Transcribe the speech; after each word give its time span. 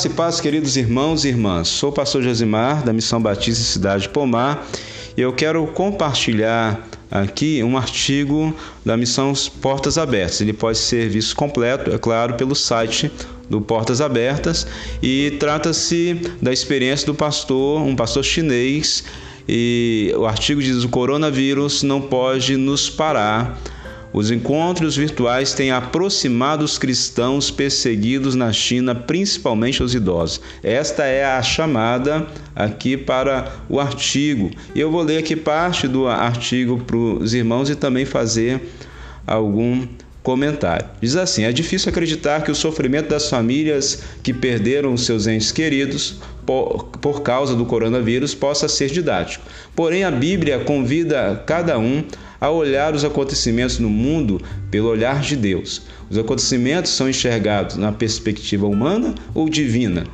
Graça 0.00 0.08
e 0.08 0.16
paz, 0.16 0.40
queridos 0.40 0.76
irmãos 0.78 1.26
e 1.26 1.28
irmãs. 1.28 1.68
Sou 1.68 1.90
o 1.90 1.92
pastor 1.92 2.22
Josimar, 2.22 2.82
da 2.82 2.90
Missão 2.90 3.20
Batista 3.20 3.62
Cidade 3.62 4.08
Pomar, 4.08 4.66
e 5.14 5.20
eu 5.20 5.30
quero 5.30 5.66
compartilhar 5.66 6.88
aqui 7.10 7.62
um 7.62 7.76
artigo 7.76 8.56
da 8.82 8.96
Missão 8.96 9.34
Portas 9.60 9.98
Abertas. 9.98 10.40
Ele 10.40 10.54
pode 10.54 10.78
ser 10.78 11.10
visto 11.10 11.36
completo, 11.36 11.92
é 11.92 11.98
claro, 11.98 12.32
pelo 12.32 12.54
site 12.54 13.12
do 13.50 13.60
Portas 13.60 14.00
Abertas 14.00 14.66
e 15.02 15.36
trata-se 15.38 16.18
da 16.40 16.50
experiência 16.50 17.04
do 17.04 17.14
pastor, 17.14 17.82
um 17.82 17.94
pastor 17.94 18.24
chinês, 18.24 19.04
e 19.46 20.14
o 20.16 20.24
artigo 20.24 20.62
diz: 20.62 20.82
o 20.82 20.88
coronavírus 20.88 21.82
não 21.82 22.00
pode 22.00 22.56
nos 22.56 22.88
parar 22.88 23.60
os 24.12 24.30
encontros 24.30 24.96
virtuais 24.96 25.52
têm 25.52 25.70
aproximado 25.70 26.64
os 26.64 26.78
cristãos 26.78 27.50
perseguidos 27.50 28.34
na 28.34 28.52
China, 28.52 28.94
principalmente 28.94 29.82
os 29.82 29.94
idosos. 29.94 30.40
Esta 30.62 31.04
é 31.04 31.24
a 31.24 31.42
chamada 31.42 32.26
aqui 32.54 32.96
para 32.96 33.52
o 33.68 33.78
artigo. 33.78 34.50
Eu 34.74 34.90
vou 34.90 35.02
ler 35.02 35.18
aqui 35.18 35.36
parte 35.36 35.86
do 35.86 36.08
artigo 36.08 36.78
para 36.78 36.96
os 36.96 37.34
irmãos 37.34 37.70
e 37.70 37.76
também 37.76 38.04
fazer 38.04 38.60
algum 39.26 39.86
comentário. 40.22 40.86
Diz 41.00 41.16
assim: 41.16 41.44
É 41.44 41.52
difícil 41.52 41.90
acreditar 41.90 42.42
que 42.42 42.50
o 42.50 42.54
sofrimento 42.54 43.08
das 43.08 43.28
famílias 43.28 44.02
que 44.22 44.32
perderam 44.32 44.96
seus 44.96 45.26
entes 45.26 45.52
queridos 45.52 46.20
por, 46.44 46.84
por 47.00 47.22
causa 47.22 47.54
do 47.54 47.64
coronavírus 47.64 48.34
possa 48.34 48.68
ser 48.68 48.90
didático. 48.90 49.44
Porém, 49.74 50.04
a 50.04 50.10
Bíblia 50.10 50.60
convida 50.60 51.42
cada 51.46 51.78
um 51.78 52.04
a 52.40 52.50
olhar 52.50 52.94
os 52.94 53.04
acontecimentos 53.04 53.78
no 53.78 53.90
mundo 53.90 54.40
pelo 54.70 54.88
olhar 54.88 55.20
de 55.20 55.36
Deus. 55.36 55.82
Os 56.08 56.16
acontecimentos 56.16 56.92
são 56.92 57.08
enxergados 57.08 57.76
na 57.76 57.92
perspectiva 57.92 58.66
humana 58.66 59.14
ou 59.34 59.48
divina? 59.48 60.04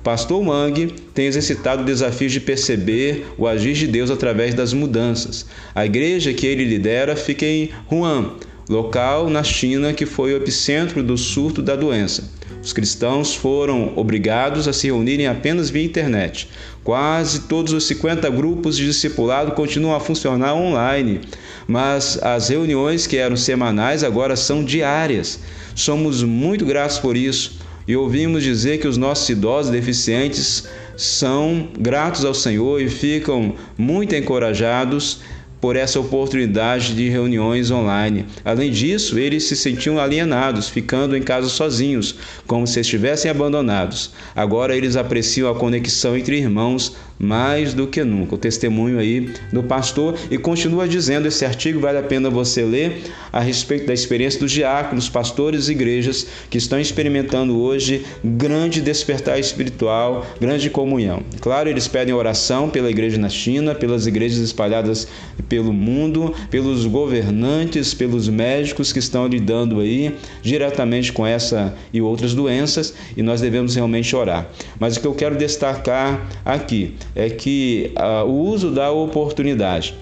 O 0.00 0.02
pastor 0.02 0.42
Wang 0.42 0.92
tem 1.14 1.26
exercitado 1.26 1.82
o 1.82 1.84
desafio 1.84 2.28
de 2.28 2.40
perceber 2.40 3.26
o 3.36 3.46
agir 3.46 3.74
de 3.74 3.86
Deus 3.86 4.10
através 4.10 4.54
das 4.54 4.72
mudanças. 4.72 5.46
A 5.74 5.84
igreja 5.84 6.32
que 6.32 6.46
ele 6.46 6.64
lidera 6.64 7.14
fica 7.14 7.44
em 7.44 7.70
Wuhan, 7.90 8.32
local 8.68 9.30
na 9.30 9.42
China 9.42 9.92
que 9.92 10.04
foi 10.04 10.32
o 10.32 10.36
epicentro 10.36 11.02
do 11.02 11.16
surto 11.16 11.62
da 11.62 11.74
doença. 11.74 12.24
Os 12.62 12.72
cristãos 12.72 13.34
foram 13.34 13.92
obrigados 13.96 14.68
a 14.68 14.72
se 14.72 14.88
reunirem 14.88 15.26
apenas 15.26 15.70
via 15.70 15.84
internet. 15.84 16.48
Quase 16.84 17.42
todos 17.42 17.72
os 17.72 17.86
50 17.86 18.28
grupos 18.30 18.76
de 18.76 18.84
discipulado 18.84 19.52
continuam 19.52 19.94
a 19.94 20.00
funcionar 20.00 20.54
online, 20.54 21.20
mas 21.66 22.18
as 22.22 22.48
reuniões 22.48 23.06
que 23.06 23.16
eram 23.16 23.36
semanais 23.36 24.02
agora 24.02 24.36
são 24.36 24.64
diárias. 24.64 25.38
Somos 25.74 26.22
muito 26.22 26.66
gratos 26.66 26.98
por 26.98 27.16
isso 27.16 27.58
e 27.86 27.96
ouvimos 27.96 28.42
dizer 28.42 28.78
que 28.78 28.88
os 28.88 28.96
nossos 28.96 29.28
idosos 29.28 29.70
deficientes 29.70 30.68
são 30.96 31.68
gratos 31.78 32.24
ao 32.24 32.34
Senhor 32.34 32.82
e 32.82 32.88
ficam 32.88 33.54
muito 33.78 34.14
encorajados 34.14 35.20
por 35.60 35.76
essa 35.76 35.98
oportunidade 35.98 36.94
de 36.94 37.08
reuniões 37.08 37.70
online. 37.70 38.26
Além 38.44 38.70
disso, 38.70 39.18
eles 39.18 39.44
se 39.44 39.56
sentiam 39.56 39.98
alienados, 39.98 40.68
ficando 40.68 41.16
em 41.16 41.22
casa 41.22 41.48
sozinhos, 41.48 42.14
como 42.46 42.66
se 42.66 42.80
estivessem 42.80 43.30
abandonados. 43.30 44.12
Agora 44.34 44.76
eles 44.76 44.96
apreciam 44.96 45.50
a 45.50 45.54
conexão 45.54 46.16
entre 46.16 46.38
irmãos 46.38 46.96
mais 47.18 47.74
do 47.74 47.86
que 47.86 48.04
nunca. 48.04 48.34
O 48.34 48.38
testemunho 48.38 48.98
aí 48.98 49.32
do 49.52 49.62
pastor 49.62 50.14
e 50.30 50.38
continua 50.38 50.86
dizendo 50.86 51.26
esse 51.26 51.44
artigo 51.44 51.80
vale 51.80 51.98
a 51.98 52.02
pena 52.02 52.30
você 52.30 52.62
ler 52.62 53.02
a 53.32 53.40
respeito 53.40 53.86
da 53.86 53.94
experiência 53.94 54.40
dos 54.40 54.52
diáconos, 54.52 55.08
pastores 55.08 55.68
e 55.68 55.72
igrejas 55.72 56.26
que 56.48 56.58
estão 56.58 56.80
experimentando 56.80 57.58
hoje 57.58 58.04
grande 58.24 58.80
despertar 58.80 59.38
espiritual, 59.38 60.26
grande 60.40 60.70
comunhão. 60.70 61.22
Claro, 61.40 61.68
eles 61.68 61.88
pedem 61.88 62.14
oração 62.14 62.70
pela 62.70 62.90
igreja 62.90 63.18
na 63.18 63.28
China, 63.28 63.74
pelas 63.74 64.06
igrejas 64.06 64.38
espalhadas 64.38 65.08
pelo 65.48 65.72
mundo, 65.72 66.34
pelos 66.50 66.86
governantes, 66.86 67.94
pelos 67.94 68.28
médicos 68.28 68.92
que 68.92 68.98
estão 68.98 69.26
lidando 69.26 69.80
aí 69.80 70.14
diretamente 70.42 71.12
com 71.12 71.26
essa 71.26 71.74
e 71.92 72.00
outras 72.00 72.34
doenças, 72.34 72.94
e 73.16 73.22
nós 73.22 73.40
devemos 73.40 73.74
realmente 73.74 74.14
orar. 74.14 74.48
Mas 74.78 74.96
o 74.96 75.00
que 75.00 75.06
eu 75.06 75.14
quero 75.14 75.36
destacar 75.36 76.28
aqui 76.44 76.94
é 77.18 77.28
que 77.28 77.92
uh, 77.98 78.24
o 78.24 78.48
uso 78.48 78.70
da 78.70 78.92
oportunidade. 78.92 79.94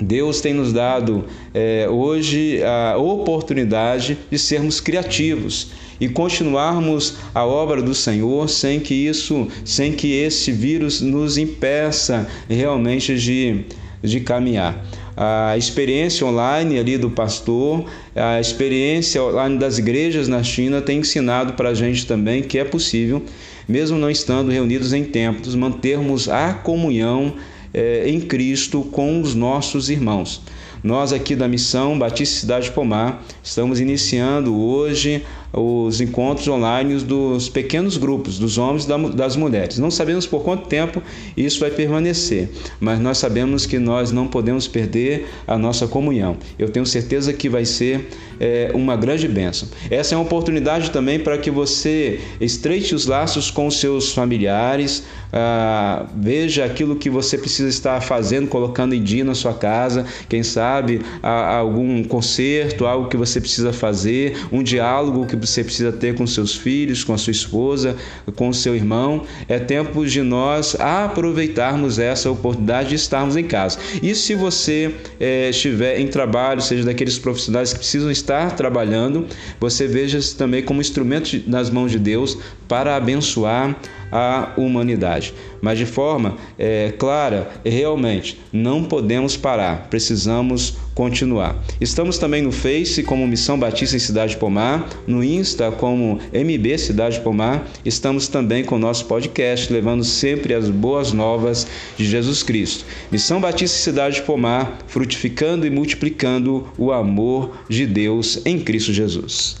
Deus 0.00 0.40
tem 0.40 0.52
nos 0.52 0.72
dado 0.72 1.24
é, 1.54 1.88
hoje 1.88 2.60
a 2.62 2.98
oportunidade 2.98 4.18
de 4.30 4.38
sermos 4.38 4.78
criativos 4.78 5.68
e 5.98 6.06
continuarmos 6.06 7.16
a 7.34 7.46
obra 7.46 7.80
do 7.80 7.94
Senhor 7.94 8.48
sem 8.48 8.78
que 8.78 8.94
isso, 8.94 9.48
sem 9.64 9.92
que 9.92 10.12
esse 10.12 10.52
vírus 10.52 11.00
nos 11.00 11.38
impeça 11.38 12.28
realmente 12.48 13.16
de, 13.16 13.64
de 14.02 14.20
caminhar. 14.20 14.84
A 15.16 15.56
experiência 15.56 16.26
online 16.26 16.78
ali 16.78 16.98
do 16.98 17.08
pastor, 17.08 17.86
a 18.14 18.38
experiência 18.38 19.22
online 19.22 19.58
das 19.58 19.78
igrejas 19.78 20.28
na 20.28 20.42
China 20.42 20.82
tem 20.82 20.98
ensinado 20.98 21.54
para 21.54 21.70
a 21.70 21.74
gente 21.74 22.06
também 22.06 22.42
que 22.42 22.58
é 22.58 22.64
possível, 22.64 23.22
mesmo 23.66 23.96
não 23.98 24.10
estando 24.10 24.50
reunidos 24.50 24.92
em 24.92 25.04
templos, 25.04 25.54
mantermos 25.54 26.28
a 26.28 26.52
comunhão 26.52 27.34
é, 27.72 28.04
em 28.06 28.20
Cristo 28.20 28.82
com 28.92 29.20
os 29.22 29.34
nossos 29.34 29.88
irmãos. 29.88 30.42
Nós 30.86 31.12
aqui 31.12 31.34
da 31.34 31.48
Missão 31.48 31.98
Batista 31.98 32.38
Cidade 32.38 32.70
Pomar 32.70 33.20
estamos 33.42 33.80
iniciando 33.80 34.56
hoje 34.56 35.24
os 35.52 36.00
encontros 36.00 36.46
online 36.46 36.96
dos 36.98 37.48
pequenos 37.48 37.96
grupos, 37.96 38.38
dos 38.38 38.56
homens 38.56 38.84
e 38.84 39.16
das 39.16 39.34
mulheres. 39.34 39.78
Não 39.78 39.90
sabemos 39.90 40.26
por 40.26 40.44
quanto 40.44 40.68
tempo 40.68 41.02
isso 41.36 41.58
vai 41.58 41.70
permanecer, 41.70 42.50
mas 42.78 43.00
nós 43.00 43.18
sabemos 43.18 43.66
que 43.66 43.80
nós 43.80 44.12
não 44.12 44.28
podemos 44.28 44.68
perder 44.68 45.26
a 45.44 45.58
nossa 45.58 45.88
comunhão. 45.88 46.36
Eu 46.56 46.68
tenho 46.68 46.86
certeza 46.86 47.32
que 47.32 47.48
vai 47.48 47.64
ser 47.64 48.08
é, 48.38 48.70
uma 48.72 48.94
grande 48.96 49.26
bênção. 49.26 49.68
Essa 49.90 50.14
é 50.14 50.18
uma 50.18 50.24
oportunidade 50.24 50.90
também 50.90 51.18
para 51.18 51.36
que 51.38 51.50
você 51.50 52.20
estreite 52.40 52.94
os 52.94 53.06
laços 53.06 53.50
com 53.50 53.68
seus 53.70 54.12
familiares, 54.12 55.04
ah, 55.32 56.06
veja 56.16 56.64
aquilo 56.64 56.96
que 56.96 57.10
você 57.10 57.36
precisa 57.36 57.68
estar 57.68 58.00
fazendo, 58.00 58.48
colocando 58.48 58.94
em 58.94 59.02
dia 59.02 59.24
na 59.24 59.34
sua 59.34 59.54
casa, 59.54 60.06
quem 60.28 60.42
sabe 60.42 61.00
algum 61.22 62.04
conserto, 62.04 62.86
algo 62.86 63.08
que 63.08 63.16
você 63.16 63.40
precisa 63.40 63.72
fazer, 63.72 64.36
um 64.52 64.62
diálogo 64.62 65.26
que 65.26 65.36
você 65.36 65.62
precisa 65.62 65.92
ter 65.92 66.14
com 66.14 66.26
seus 66.26 66.54
filhos, 66.54 67.04
com 67.04 67.12
a 67.12 67.18
sua 67.18 67.30
esposa, 67.30 67.96
com 68.34 68.48
o 68.48 68.54
seu 68.54 68.74
irmão. 68.74 69.22
É 69.48 69.58
tempo 69.58 70.06
de 70.06 70.22
nós 70.22 70.76
aproveitarmos 70.78 71.98
essa 71.98 72.30
oportunidade 72.30 72.90
de 72.90 72.94
estarmos 72.94 73.36
em 73.36 73.44
casa. 73.44 73.78
E 74.02 74.14
se 74.14 74.34
você 74.34 74.94
é, 75.18 75.50
estiver 75.50 76.00
em 76.00 76.06
trabalho, 76.06 76.60
seja 76.60 76.84
daqueles 76.84 77.18
profissionais 77.18 77.72
que 77.72 77.78
precisam 77.78 78.10
estar 78.10 78.54
trabalhando, 78.54 79.26
você 79.60 79.86
veja 79.86 80.18
também 80.36 80.62
como 80.62 80.80
instrumento 80.80 81.42
nas 81.46 81.70
mãos 81.70 81.90
de 81.90 81.98
Deus 81.98 82.38
para 82.68 82.96
abençoar 82.96 83.76
a 84.10 84.52
humanidade. 84.56 85.34
Mas 85.60 85.78
de 85.78 85.86
forma 85.86 86.36
é, 86.58 86.92
clara, 86.98 87.50
realmente, 87.64 88.40
não 88.52 88.84
podemos 88.84 89.36
parar, 89.36 89.88
precisamos 89.88 90.76
continuar. 90.94 91.62
Estamos 91.80 92.16
também 92.16 92.40
no 92.40 92.50
Face 92.50 93.02
como 93.02 93.26
Missão 93.26 93.58
Batista 93.58 93.96
em 93.96 93.98
Cidade 94.00 94.36
Pomar, 94.36 94.88
no 95.06 95.22
Insta 95.22 95.70
como 95.70 96.18
MB 96.32 96.78
Cidade 96.78 97.20
Pomar, 97.20 97.66
estamos 97.84 98.28
também 98.28 98.64
com 98.64 98.76
o 98.76 98.78
nosso 98.78 99.04
podcast, 99.04 99.70
levando 99.72 100.04
sempre 100.04 100.54
as 100.54 100.70
boas 100.70 101.12
novas 101.12 101.66
de 101.98 102.06
Jesus 102.06 102.42
Cristo. 102.42 102.84
Missão 103.12 103.40
Batista 103.40 103.76
em 103.76 103.82
Cidade 103.82 104.22
Pomar, 104.22 104.78
frutificando 104.86 105.66
e 105.66 105.70
multiplicando 105.70 106.66
o 106.78 106.90
amor 106.90 107.58
de 107.68 107.86
Deus 107.86 108.40
em 108.46 108.58
Cristo 108.58 108.92
Jesus. 108.92 109.56